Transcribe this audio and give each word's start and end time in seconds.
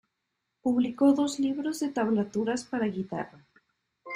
Publicó 0.63 1.13
dos 1.13 1.37
libros 1.39 1.79
de 1.79 1.89
tablaturas 1.89 2.63
para 2.65 2.87
guitarra. 2.87 3.45